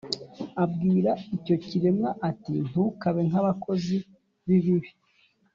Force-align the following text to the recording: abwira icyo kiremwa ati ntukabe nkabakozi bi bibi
abwira 0.63 1.11
icyo 1.37 1.55
kiremwa 1.65 2.09
ati 2.29 2.53
ntukabe 2.67 3.21
nkabakozi 3.29 3.95
bi 4.47 4.57
bibi 4.65 4.91